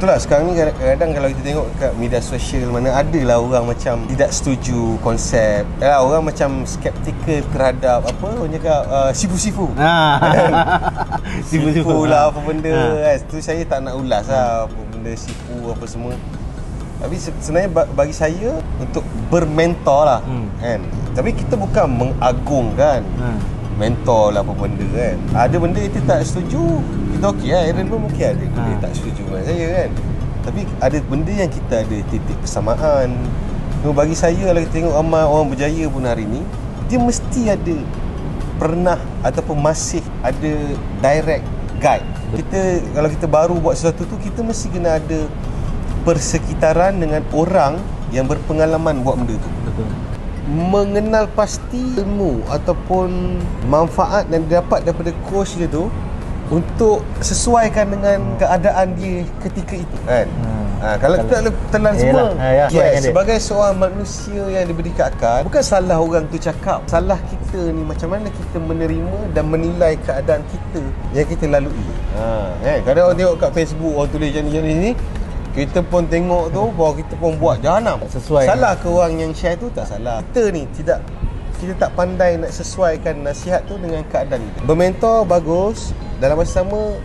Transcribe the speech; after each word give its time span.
betul 0.00 0.08
lah 0.08 0.16
sekarang 0.18 0.48
ni 0.48 0.56
kadang-kadang 0.56 1.10
kalau 1.12 1.28
kita 1.28 1.42
tengok 1.44 1.66
kat 1.76 1.92
media 1.94 2.20
sosial 2.22 2.72
mana 2.72 2.88
ada 2.94 3.20
lah 3.20 3.36
orang 3.36 3.68
macam 3.68 4.08
tidak 4.08 4.32
setuju 4.32 4.96
konsep 4.98 5.68
ya, 5.76 6.00
orang 6.00 6.24
macam 6.24 6.64
skeptikal 6.64 7.44
terhadap 7.46 8.00
apa 8.02 8.26
orang 8.32 8.48
cakap 8.50 8.80
uh, 8.88 9.12
sifu-sifu 9.12 9.68
Ha. 9.76 10.16
sifu 11.44 11.76
lah 12.06 12.32
apa 12.32 12.40
benda 12.40 12.72
Ha. 12.72 13.12
kan 13.12 13.28
tu 13.28 13.36
saya 13.38 13.60
tak 13.62 13.84
nak 13.84 13.92
ulas 13.94 14.24
lah 14.24 14.64
apa 14.64 14.80
benda 14.88 15.12
sifu 15.12 15.68
apa 15.68 15.84
semua 15.84 16.16
tapi 16.96 17.16
se- 17.16 17.36
sebenarnya 17.38 17.68
ba- 17.70 17.90
bagi 17.90 18.14
saya 18.14 18.56
untuk 18.78 19.04
bermentor 19.28 20.00
lah 20.06 20.20
Hmm. 20.22 20.48
kan 20.56 20.80
tapi 21.12 21.36
kita 21.36 21.54
bukan 21.54 21.84
mengagungkan 21.90 23.04
Ha. 23.16 23.36
mentor 23.76 24.32
lah 24.32 24.40
apa 24.40 24.52
benda 24.54 24.86
kan 24.90 25.16
ada 25.36 25.56
benda 25.56 25.76
kita 25.78 26.00
tak 26.06 26.24
setuju 26.24 26.80
kita 27.20 27.36
okey 27.36 27.52
lah 27.52 27.62
Aaron 27.68 27.86
pun 27.92 27.98
mungkin 28.08 28.24
ada 28.32 28.44
Ha. 28.56 28.80
tak 28.80 28.92
setuju 28.96 29.20
dengan 29.28 29.44
saya 29.44 29.66
kan 29.68 29.90
tapi 30.40 30.60
ada 30.80 30.98
benda 31.04 31.32
yang 31.36 31.52
kita 31.52 31.74
ada 31.84 31.96
titik 32.08 32.36
persamaan 32.40 33.12
Cuma 33.80 33.92
bagi 33.92 34.16
saya 34.16 34.40
kalau 34.40 34.60
kita 34.60 34.72
tengok 34.72 34.92
ramai 34.96 35.24
orang 35.24 35.48
berjaya 35.52 35.84
pun 35.88 36.04
hari 36.04 36.24
ni 36.24 36.40
dia 36.88 36.96
mesti 36.96 37.52
ada 37.52 37.76
pernah 38.56 38.96
ataupun 39.20 39.56
masih 39.56 40.00
ada 40.20 40.52
direct 41.04 41.44
guide 41.76 42.04
kita 42.36 42.60
kalau 42.92 43.08
kita 43.12 43.26
baru 43.28 43.54
buat 43.56 43.76
sesuatu 43.76 44.08
tu 44.08 44.16
kita 44.16 44.40
mesti 44.40 44.72
kena 44.72 44.96
ada 44.96 45.28
persekitaran 46.04 46.96
dengan 46.96 47.20
orang 47.36 47.76
yang 48.12 48.24
berpengalaman 48.24 49.04
buat 49.04 49.20
benda 49.20 49.36
tu 49.36 49.50
Betul. 49.68 49.88
mengenal 50.48 51.28
pasti 51.36 52.00
ilmu 52.00 52.44
ataupun 52.48 53.36
manfaat 53.68 54.24
yang 54.32 54.44
didapat 54.48 54.88
daripada 54.88 55.12
coach 55.28 55.60
dia 55.60 55.68
tu 55.68 55.92
untuk 56.50 57.06
sesuaikan 57.22 57.94
dengan 57.94 58.18
keadaan 58.34 58.98
dia 58.98 59.22
ketika 59.38 59.74
itu 59.78 59.96
kan? 60.02 60.26
Hmm. 60.26 60.66
ha, 60.82 60.86
kalau 60.98 61.16
kita 61.22 61.34
Kalau- 61.38 61.58
telan 61.70 61.94
Yelah, 61.94 62.02
semua 62.02 62.26
ha, 62.42 62.46
ya, 62.50 62.64
yes, 62.74 63.06
sebagai 63.06 63.38
seorang 63.38 63.76
manusia 63.78 64.42
yang 64.50 64.64
diberi 64.66 64.90
keakal 64.90 65.46
bukan 65.46 65.62
salah 65.62 65.98
orang 66.02 66.26
tu 66.26 66.42
cakap 66.42 66.82
salah 66.90 67.22
kita 67.22 67.70
ni 67.70 67.82
macam 67.86 68.10
mana 68.10 68.26
kita 68.34 68.58
menerima 68.58 69.18
dan 69.30 69.44
menilai 69.46 69.94
keadaan 70.02 70.42
kita 70.50 70.82
yang 71.14 71.26
kita 71.30 71.44
lalui. 71.46 71.86
Ha, 72.18 72.50
kan 72.58 72.78
kadang 72.82 73.04
orang 73.06 73.18
tengok 73.22 73.36
kat 73.38 73.50
Facebook 73.54 73.94
orang 73.94 74.10
tulis 74.10 74.30
macam 74.34 74.62
ni 74.66 74.92
kita 75.50 75.82
pun 75.82 76.06
tengok 76.06 76.54
tu 76.54 76.62
bahawa 76.78 76.92
kita 76.94 77.14
pun 77.18 77.34
buat 77.34 77.58
jahanam. 77.58 77.98
Tak 78.06 78.22
sesuai. 78.22 78.44
salah 78.46 78.72
ke 78.78 78.86
orang 78.86 79.18
yang 79.18 79.32
share 79.34 79.58
tu? 79.58 79.66
Tak 79.74 79.86
salah. 79.90 80.22
Kita 80.30 80.42
ni 80.54 80.62
tidak 80.78 81.02
kita 81.58 81.76
tak 81.76 81.90
pandai 81.92 82.40
nak 82.40 82.54
sesuaikan 82.54 83.20
nasihat 83.20 83.66
tu 83.66 83.76
dengan 83.76 84.00
keadaan 84.08 84.40
kita. 84.40 84.58
Bermentor 84.64 85.26
bagus 85.26 85.90
dalam 86.20 86.36
masa 86.36 86.60
sama 86.60 87.00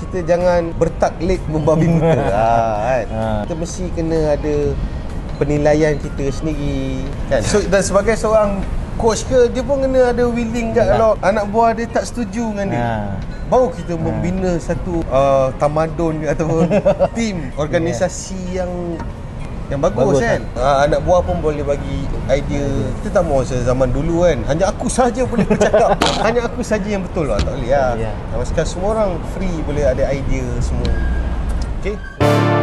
kita 0.00 0.26
jangan 0.26 0.74
bertaklid 0.74 1.38
membabi 1.46 1.86
buta 1.86 2.18
ha, 2.26 2.50
kan 2.90 3.04
Ha. 3.06 3.24
kita 3.46 3.54
mesti 3.54 3.84
kena 3.94 4.34
ada 4.34 4.54
penilaian 5.36 5.94
kita 5.96 6.28
sendiri 6.28 7.06
kan 7.30 7.40
so, 7.40 7.62
dan 7.64 7.80
sebagai 7.80 8.12
seorang 8.12 8.58
coach 8.98 9.24
ke 9.24 9.48
dia 9.48 9.62
pun 9.62 9.80
kena 9.80 10.10
ada 10.10 10.26
willing 10.26 10.74
kat 10.74 10.84
Yalah. 10.84 10.92
kalau 10.92 11.10
anak 11.22 11.44
buah 11.48 11.70
dia 11.72 11.86
tak 11.86 12.04
setuju 12.04 12.52
dengan 12.52 12.66
dia 12.68 12.82
Ha. 12.82 12.94
baru 13.46 13.70
kita 13.70 13.94
membina 13.94 14.50
satu 14.58 15.00
uh, 15.08 15.54
tamadun 15.56 16.26
ataupun 16.26 16.66
tim 17.16 17.54
organisasi 17.54 18.58
yang 18.58 18.70
yang 19.70 19.80
bagus, 19.80 20.18
Bagus, 20.18 20.22
kan? 20.26 20.40
ha, 20.58 20.82
anak 20.82 21.00
buah 21.06 21.22
pun 21.22 21.38
boleh 21.38 21.62
bagi 21.62 22.02
idea. 22.26 22.66
Kita 23.00 23.22
tak 23.22 23.22
mahu 23.22 23.46
zaman 23.46 23.94
dulu 23.94 24.26
kan? 24.26 24.42
Hanya 24.50 24.74
aku 24.74 24.90
saja 24.90 25.22
boleh 25.22 25.46
bercakap. 25.46 25.94
Hanya 26.26 26.50
aku 26.50 26.60
saja 26.66 26.88
yang 26.90 27.06
betul 27.06 27.30
lah 27.30 27.38
tak 27.38 27.54
boleh 27.54 27.70
lah 27.70 27.94
Ya. 27.94 28.10
yeah. 28.10 28.42
sekarang 28.42 28.70
semua 28.70 28.88
orang 28.98 29.10
free 29.32 29.62
boleh 29.62 29.86
ada 29.86 30.04
idea 30.10 30.46
semua. 30.58 30.90
Okay 31.80 32.59